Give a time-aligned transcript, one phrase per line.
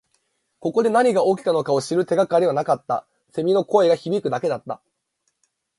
[0.59, 3.05] ここで何が起きたのかを知る手がかりはなかった。
[3.35, 4.81] 蝉の声が響くだけだった。